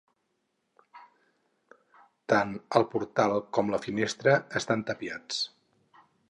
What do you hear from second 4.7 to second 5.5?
tapiats.